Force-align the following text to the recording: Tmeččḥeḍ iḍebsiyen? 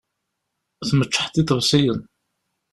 Tmeččḥeḍ 0.87 1.33
iḍebsiyen? 1.41 2.01